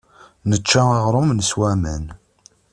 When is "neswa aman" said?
1.33-2.05